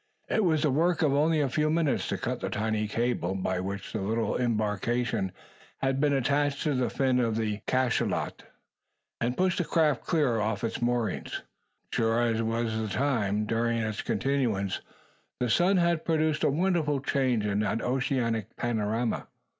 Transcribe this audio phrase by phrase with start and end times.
[0.29, 3.59] It was the work of only a few minutes to cut the tiny cable by
[3.59, 5.31] which the little embarkation
[5.77, 8.41] had been attached to the fin of the cachalot,
[9.19, 11.43] and push the craft clear of its moorings.
[11.91, 14.81] But, short as was the time, during its continuance
[15.39, 19.27] the sun had produced a wonderful change in that oceanic panorama.